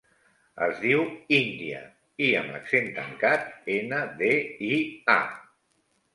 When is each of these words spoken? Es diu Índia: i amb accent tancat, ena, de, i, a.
Es 0.67 0.79
diu 0.85 1.03
Índia: 1.39 1.81
i 2.29 2.31
amb 2.39 2.57
accent 2.61 2.89
tancat, 2.97 3.47
ena, 3.75 4.01
de, 4.25 4.33
i, 4.73 4.83
a. 5.19 5.21